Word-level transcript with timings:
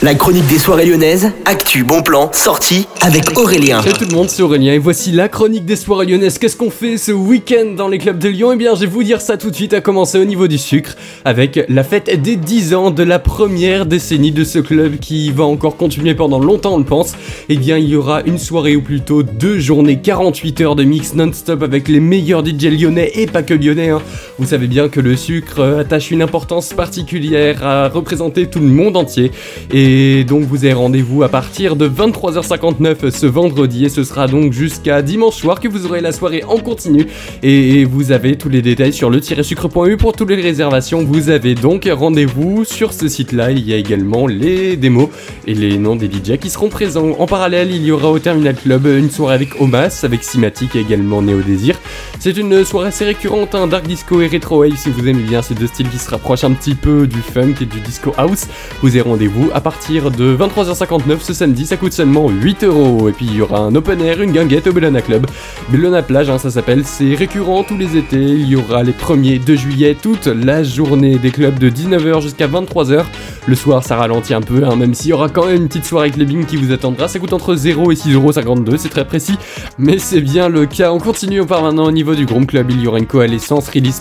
La 0.00 0.14
chronique 0.14 0.46
des 0.46 0.60
soirées 0.60 0.86
lyonnaises, 0.86 1.32
actu, 1.44 1.82
bon 1.82 2.02
plan, 2.02 2.30
sortie 2.32 2.86
avec 3.00 3.36
Aurélien. 3.36 3.82
Salut 3.82 3.96
tout 3.98 4.04
le 4.08 4.14
monde, 4.14 4.30
c'est 4.30 4.42
Aurélien 4.42 4.72
et 4.74 4.78
voici 4.78 5.10
la 5.10 5.28
chronique 5.28 5.64
des 5.64 5.74
soirées 5.74 6.06
lyonnaises. 6.06 6.38
Qu'est-ce 6.38 6.56
qu'on 6.56 6.70
fait 6.70 6.96
ce 6.98 7.10
week-end 7.10 7.72
dans 7.76 7.88
les 7.88 7.98
clubs 7.98 8.16
de 8.18 8.28
Lyon? 8.28 8.52
Eh 8.52 8.56
bien, 8.56 8.76
je 8.76 8.82
vais 8.82 8.86
vous 8.86 9.02
dire 9.02 9.20
ça 9.20 9.36
tout 9.36 9.50
de 9.50 9.56
suite, 9.56 9.74
à 9.74 9.80
commencer 9.80 10.16
au 10.20 10.24
niveau 10.24 10.46
du 10.46 10.56
sucre, 10.56 10.94
avec 11.24 11.58
la 11.68 11.82
fête 11.82 12.22
des 12.22 12.36
10 12.36 12.74
ans 12.74 12.90
de 12.92 13.02
la 13.02 13.18
première 13.18 13.86
décennie 13.86 14.30
de 14.30 14.44
ce 14.44 14.60
club 14.60 14.98
qui 15.00 15.32
va 15.32 15.42
encore 15.42 15.76
continuer 15.76 16.14
pendant 16.14 16.38
longtemps, 16.38 16.74
on 16.74 16.78
le 16.78 16.84
pense. 16.84 17.14
Eh 17.48 17.56
bien, 17.56 17.76
il 17.76 17.88
y 17.88 17.96
aura 17.96 18.22
une 18.24 18.38
soirée 18.38 18.76
ou 18.76 18.82
plutôt 18.82 19.24
deux 19.24 19.58
journées, 19.58 19.98
48 20.00 20.60
heures 20.60 20.76
de 20.76 20.84
mix 20.84 21.14
non-stop 21.14 21.60
avec 21.64 21.88
les 21.88 21.98
meilleurs 21.98 22.46
DJ 22.46 22.66
lyonnais 22.66 23.10
et 23.16 23.26
pas 23.26 23.42
que 23.42 23.52
lyonnais. 23.54 23.88
hein. 23.88 24.02
Vous 24.38 24.46
savez 24.46 24.68
bien 24.68 24.88
que 24.88 25.00
le 25.00 25.16
sucre 25.16 25.78
attache 25.80 26.12
une 26.12 26.22
importance 26.22 26.72
particulière 26.72 27.66
à 27.66 27.88
représenter 27.88 28.46
tout 28.46 28.60
le 28.60 28.68
monde 28.68 28.96
entier. 28.96 29.32
Et 29.72 30.22
donc 30.22 30.44
vous 30.44 30.64
avez 30.64 30.74
rendez-vous 30.74 31.24
à 31.24 31.28
partir 31.28 31.74
de 31.74 31.88
23h59 31.88 33.10
ce 33.10 33.26
vendredi 33.26 33.84
et 33.84 33.88
ce 33.88 34.04
sera 34.04 34.28
donc 34.28 34.52
jusqu'à 34.52 35.02
dimanche 35.02 35.34
soir 35.34 35.58
que 35.58 35.66
vous 35.66 35.86
aurez 35.86 36.00
la 36.00 36.12
soirée 36.12 36.44
en 36.46 36.58
continu. 36.58 37.06
Et 37.42 37.84
vous 37.84 38.12
avez 38.12 38.36
tous 38.36 38.48
les 38.48 38.62
détails 38.62 38.92
sur 38.92 39.10
le 39.10 39.20
sucre.eu 39.20 39.96
pour 39.96 40.12
toutes 40.12 40.30
les 40.30 40.40
réservations. 40.40 41.02
Vous 41.02 41.30
avez 41.30 41.56
donc 41.56 41.88
rendez-vous 41.92 42.64
sur 42.64 42.92
ce 42.92 43.08
site-là. 43.08 43.50
Il 43.50 43.68
y 43.68 43.74
a 43.74 43.76
également 43.76 44.28
les 44.28 44.76
démos 44.76 45.08
et 45.48 45.54
les 45.54 45.78
noms 45.78 45.96
des 45.96 46.06
DJ 46.06 46.38
qui 46.40 46.48
seront 46.48 46.68
présents. 46.68 47.16
En 47.18 47.26
parallèle, 47.26 47.72
il 47.72 47.84
y 47.84 47.90
aura 47.90 48.08
au 48.12 48.20
Terminal 48.20 48.54
Club 48.54 48.86
une 48.86 49.10
soirée 49.10 49.34
avec 49.34 49.60
Omas, 49.60 50.02
avec 50.04 50.22
Simatic 50.22 50.76
et 50.76 50.80
également 50.80 51.22
Néo 51.22 51.40
Désir. 51.40 51.76
C'est 52.20 52.36
une 52.36 52.64
soirée 52.64 52.88
assez 52.88 53.04
récurrente, 53.04 53.56
un 53.56 53.66
dark 53.66 53.84
disco 53.84 54.20
et 54.20 54.27
retro 54.28 54.60
wave 54.60 54.76
si 54.76 54.90
vous 54.90 55.08
aimez 55.08 55.22
bien 55.22 55.42
ces 55.42 55.54
deux 55.54 55.66
styles 55.66 55.88
qui 55.88 55.98
se 55.98 56.10
rapprochent 56.10 56.44
un 56.44 56.52
petit 56.52 56.74
peu 56.74 57.06
du 57.06 57.20
funk 57.20 57.54
et 57.60 57.64
du 57.64 57.80
disco 57.80 58.12
house. 58.16 58.46
Vous 58.82 58.88
avez 58.88 59.00
rendez-vous 59.00 59.50
à 59.54 59.60
partir 59.60 60.10
de 60.10 60.36
23h59 60.36 61.20
ce 61.20 61.32
samedi, 61.32 61.66
ça 61.66 61.76
coûte 61.76 61.92
seulement 61.92 62.28
8 62.28 62.64
euros. 62.64 63.08
Et 63.08 63.12
puis 63.12 63.26
il 63.26 63.36
y 63.36 63.42
aura 63.42 63.60
un 63.60 63.74
open 63.74 64.00
air, 64.00 64.22
une 64.22 64.32
guinguette 64.32 64.66
au 64.66 64.72
Bellona 64.72 65.02
Club. 65.02 65.26
Bellona 65.70 66.02
Plage, 66.02 66.30
hein, 66.30 66.38
ça 66.38 66.50
s'appelle, 66.50 66.84
c'est 66.84 67.14
récurrent 67.14 67.64
tous 67.64 67.76
les 67.76 67.96
étés. 67.96 68.16
Il 68.16 68.48
y 68.48 68.56
aura 68.56 68.82
les 68.82 68.92
1er 68.92 69.42
de 69.42 69.54
juillet, 69.54 69.96
toute 70.00 70.26
la 70.26 70.62
journée 70.62 71.18
des 71.18 71.30
clubs 71.30 71.58
de 71.58 71.70
19h 71.70 72.20
jusqu'à 72.20 72.46
23h. 72.46 73.04
Le 73.46 73.54
soir, 73.54 73.82
ça 73.82 73.96
ralentit 73.96 74.34
un 74.34 74.42
peu, 74.42 74.64
hein, 74.64 74.76
même 74.76 74.92
s'il 74.92 75.10
y 75.10 75.12
aura 75.12 75.28
quand 75.28 75.46
même 75.46 75.56
une 75.56 75.68
petite 75.68 75.86
soirée 75.86 76.10
clubbing 76.10 76.44
qui 76.44 76.56
vous 76.56 76.70
attendra. 76.70 77.08
Ça 77.08 77.18
coûte 77.18 77.32
entre 77.32 77.54
0 77.54 77.92
et 77.92 77.94
6,52€, 77.94 78.76
c'est 78.76 78.90
très 78.90 79.06
précis, 79.06 79.36
mais 79.78 79.98
c'est 79.98 80.20
bien 80.20 80.48
le 80.48 80.66
cas. 80.66 80.92
On 80.92 80.98
continue, 80.98 81.40
on 81.40 81.46
part 81.46 81.62
maintenant 81.62 81.86
au 81.86 81.92
niveau 81.92 82.14
du 82.14 82.26
Groupe 82.26 82.46
Club. 82.46 82.70
Il 82.70 82.82
y 82.82 82.86
aura 82.86 82.98
une 82.98 83.06
coalescence 83.06 83.68
release 83.68 84.00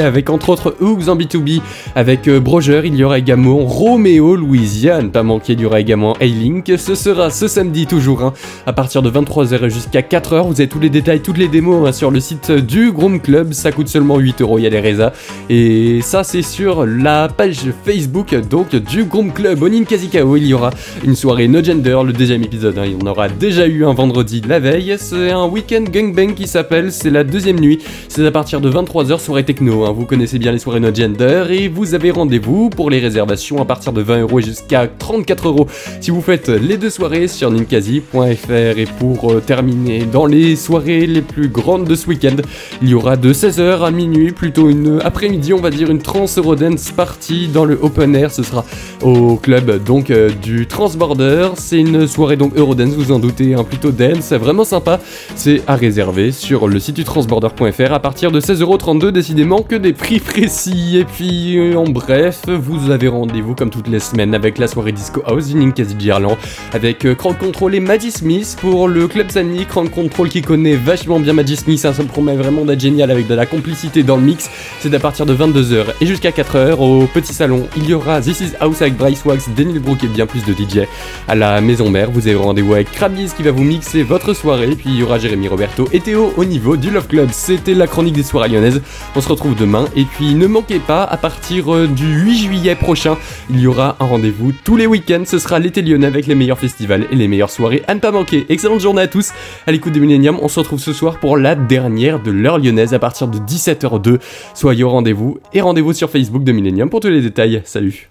avec 0.00 0.30
entre 0.30 0.50
autres 0.50 0.76
Hooks 0.80 1.08
en 1.08 1.16
B2B, 1.16 1.60
avec 1.94 2.28
euh, 2.28 2.40
Broger. 2.40 2.82
Il 2.84 2.94
y 2.94 3.04
aura 3.04 3.18
également 3.18 3.56
Roméo 3.58 4.36
Louisiane, 4.36 5.10
pas 5.10 5.22
manquer, 5.22 5.54
il 5.54 5.60
y 5.60 5.66
aura 5.66 5.80
également 5.80 6.14
A-Link. 6.20 6.72
Ce 6.76 6.94
sera 6.94 7.30
ce 7.30 7.48
samedi 7.48 7.86
toujours, 7.86 8.22
hein, 8.22 8.32
à 8.66 8.72
partir 8.72 9.02
de 9.02 9.10
23h 9.10 9.68
jusqu'à 9.70 10.00
4h. 10.00 10.46
Vous 10.46 10.60
avez 10.60 10.68
tous 10.68 10.80
les 10.80 10.90
détails, 10.90 11.20
toutes 11.20 11.38
les 11.38 11.48
démos 11.48 11.88
hein, 11.88 11.92
sur 11.92 12.10
le 12.10 12.20
site 12.20 12.50
du 12.50 12.92
Groom 12.92 13.20
Club. 13.20 13.52
Ça 13.52 13.72
coûte 13.72 13.88
seulement 13.88 14.18
8€, 14.18 14.58
il 14.58 14.64
y 14.64 14.66
a 14.66 14.70
des 14.70 14.80
résas. 14.80 15.12
Et 15.50 16.00
ça, 16.02 16.24
c'est 16.24 16.42
sur 16.42 16.86
la 16.86 17.28
page 17.28 17.60
Facebook 17.84 18.34
donc 18.48 18.74
du 18.76 19.04
Groom 19.04 19.32
Club. 19.32 19.62
Au 19.62 19.68
Ninkazikao, 19.68 20.36
il 20.36 20.46
y 20.46 20.54
aura 20.54 20.70
une 21.04 21.16
soirée 21.16 21.48
No 21.48 21.62
Gender, 21.62 21.98
le 22.04 22.12
deuxième 22.12 22.42
épisode. 22.42 22.78
hein. 22.78 22.84
Il 22.86 22.92
y 22.92 23.02
en 23.02 23.06
aura 23.10 23.28
déjà 23.28 23.66
eu 23.66 23.84
un 23.84 23.92
vendredi 23.94 24.42
la 24.48 24.58
veille. 24.58 24.96
C'est 24.98 25.30
un 25.30 25.46
week-end 25.46 25.84
gangbang 25.90 26.34
qui 26.34 26.46
s'appelle. 26.46 26.92
C'est 26.92 27.10
la 27.10 27.24
deuxième 27.24 27.60
nuit. 27.60 27.78
C'est 28.08 28.26
à 28.26 28.30
partir 28.30 28.60
de 28.60 28.70
23h, 28.70 29.18
soirée 29.18 29.44
hein. 29.60 29.92
Vous 29.92 30.06
connaissez 30.06 30.38
bien 30.38 30.52
les 30.52 30.58
soirées 30.58 30.80
No 30.80 30.94
Gender. 30.94 31.46
Et 31.50 31.68
vous 31.68 31.94
avez 31.94 32.10
rendez-vous 32.10 32.70
pour 32.70 32.90
les 32.90 32.98
réservations 32.98 33.60
à 33.60 33.64
partir 33.64 33.92
de 33.92 34.02
20€ 34.02 34.38
et 34.38 34.42
jusqu'à 34.42 34.86
34€ 34.86 35.66
si 36.00 36.10
vous 36.10 36.20
faites 36.20 36.48
les 36.48 36.76
deux 36.76 36.90
soirées 36.90 37.28
sur 37.28 37.50
ninkazi.fr. 37.50 38.78
Et 38.78 38.86
pour 38.98 39.32
euh, 39.32 39.40
terminer 39.40 40.04
dans 40.04 40.26
les 40.26 40.56
soirées 40.56 41.06
les 41.06 41.22
plus 41.22 41.48
grandes 41.48 41.84
de 41.84 41.94
ce 41.94 42.06
week-end, 42.08 42.36
il 42.80 42.88
y 42.88 42.94
aura 42.94 43.16
de 43.16 43.32
16h 43.32 43.84
à 43.84 43.90
minuit, 43.90 44.32
plutôt 44.32 44.68
une 44.68 45.00
après-midi, 45.04 45.52
on 45.52 45.60
va 45.60 45.70
dire 45.70 45.90
une 45.90 46.00
trans 46.00 46.26
Eurodance 46.36 46.90
party 46.92 47.48
dans 47.48 47.64
le 47.64 47.78
open 47.80 48.14
air. 48.14 48.30
Ce 48.30 48.42
sera 48.42 48.64
au 49.02 49.36
club 49.36 49.82
donc 49.84 50.10
euh, 50.10 50.30
du 50.42 50.66
Transborder. 50.66 51.48
C'est 51.56 51.78
une 51.78 52.06
soirée 52.06 52.36
donc 52.36 52.56
Eurodance, 52.56 52.94
vous 52.94 53.12
en 53.12 53.18
doutez, 53.18 53.54
hein, 53.54 53.64
plutôt 53.64 53.90
dance, 53.90 54.32
vraiment 54.32 54.64
sympa. 54.64 55.00
C'est 55.36 55.62
à 55.66 55.76
réserver 55.76 56.32
sur 56.32 56.68
le 56.68 56.78
site 56.78 56.96
du 56.96 57.04
transborder.fr 57.04 57.92
à 57.92 58.00
partir 58.00 58.30
de 58.30 58.40
16,32€. 58.40 59.12
Décidément 59.42 59.62
que 59.64 59.74
des 59.74 59.92
prix 59.92 60.20
précis. 60.20 60.98
Et 60.98 61.04
puis 61.04 61.58
euh, 61.58 61.74
en 61.74 61.82
bref, 61.82 62.42
vous 62.46 62.92
avez 62.92 63.08
rendez-vous 63.08 63.56
comme 63.56 63.70
toutes 63.70 63.88
les 63.88 63.98
semaines 63.98 64.36
avec 64.36 64.56
la 64.56 64.68
soirée 64.68 64.92
Disco 64.92 65.20
House 65.26 65.52
Ninkasi 65.52 65.96
Gerland 65.98 66.36
avec 66.72 67.04
euh, 67.04 67.16
Crank 67.16 67.38
Control 67.38 67.74
et 67.74 67.80
Maggie 67.80 68.12
Smith 68.12 68.56
pour 68.60 68.86
le 68.86 69.08
club 69.08 69.32
Samy. 69.32 69.66
Crank 69.66 69.90
Control 69.90 70.28
qui 70.28 70.42
connaît 70.42 70.76
vachement 70.76 71.18
bien 71.18 71.32
Maggie 71.32 71.56
Smith, 71.56 71.84
hein, 71.84 71.92
ça 71.92 72.04
me 72.04 72.08
promet 72.08 72.36
vraiment 72.36 72.64
d'être 72.64 72.78
génial 72.78 73.10
avec 73.10 73.26
de 73.26 73.34
la 73.34 73.44
complicité 73.44 74.04
dans 74.04 74.14
le 74.14 74.22
mix. 74.22 74.48
C'est 74.78 74.94
à 74.94 75.00
partir 75.00 75.26
de 75.26 75.34
22h 75.34 75.86
et 76.00 76.06
jusqu'à 76.06 76.30
4h 76.30 76.76
au 76.78 77.08
petit 77.08 77.34
salon. 77.34 77.66
Il 77.76 77.90
y 77.90 77.94
aura 77.94 78.20
This 78.20 78.42
Is 78.42 78.52
House 78.60 78.80
avec 78.80 78.96
Bryce 78.96 79.24
Wax, 79.24 79.48
Daniel 79.56 79.80
Brook 79.80 80.04
et 80.04 80.06
bien 80.06 80.26
plus 80.26 80.44
de 80.44 80.52
DJ. 80.52 80.86
À 81.26 81.34
la 81.34 81.60
maison 81.60 81.90
mère, 81.90 82.12
vous 82.12 82.28
avez 82.28 82.36
rendez-vous 82.36 82.74
avec 82.74 82.92
Krabiz 82.92 83.32
qui 83.32 83.42
va 83.42 83.50
vous 83.50 83.64
mixer 83.64 84.04
votre 84.04 84.34
soirée. 84.34 84.76
Puis 84.76 84.90
il 84.90 85.00
y 85.00 85.02
aura 85.02 85.18
Jérémy 85.18 85.48
Roberto 85.48 85.88
et 85.92 85.98
Théo 85.98 86.32
au 86.36 86.44
niveau 86.44 86.76
du 86.76 86.90
Love 86.92 87.08
Club. 87.08 87.30
C'était 87.32 87.74
la 87.74 87.88
chronique 87.88 88.14
des 88.14 88.22
soirées 88.22 88.48
lyonnaises. 88.48 88.80
On 89.16 89.20
se 89.22 89.28
retrouve 89.28 89.54
demain. 89.54 89.86
Et 89.96 90.04
puis 90.04 90.34
ne 90.34 90.46
manquez 90.46 90.80
pas, 90.80 91.04
à 91.04 91.16
partir 91.16 91.72
euh, 91.72 91.86
du 91.86 92.20
8 92.20 92.38
juillet 92.38 92.74
prochain, 92.74 93.16
il 93.48 93.60
y 93.60 93.66
aura 93.66 93.96
un 94.00 94.04
rendez-vous 94.04 94.52
tous 94.64 94.76
les 94.76 94.86
week-ends. 94.86 95.22
Ce 95.24 95.38
sera 95.38 95.58
l'été 95.58 95.80
lyonnais 95.80 96.06
avec 96.06 96.26
les 96.26 96.34
meilleurs 96.34 96.58
festivals 96.58 97.06
et 97.10 97.16
les 97.16 97.28
meilleures 97.28 97.50
soirées 97.50 97.82
à 97.86 97.94
ne 97.94 98.00
pas 98.00 98.10
manquer. 98.10 98.44
Excellente 98.48 98.80
journée 98.80 99.02
à 99.02 99.08
tous. 99.08 99.30
À 99.66 99.72
l'écoute 99.72 99.92
de 99.92 100.00
Millennium, 100.00 100.38
on 100.42 100.48
se 100.48 100.58
retrouve 100.58 100.80
ce 100.80 100.92
soir 100.92 101.20
pour 101.20 101.36
la 101.36 101.54
dernière 101.54 102.20
de 102.20 102.30
l'heure 102.32 102.58
lyonnaise 102.58 102.94
à 102.94 102.98
partir 102.98 103.28
de 103.28 103.38
17h02. 103.38 104.18
Soyez 104.54 104.82
au 104.82 104.90
rendez-vous 104.90 105.38
et 105.54 105.60
rendez-vous 105.60 105.92
sur 105.92 106.10
Facebook 106.10 106.42
de 106.42 106.52
Millennium 106.52 106.90
pour 106.90 107.00
tous 107.00 107.08
les 107.08 107.20
détails. 107.20 107.62
Salut 107.64 108.00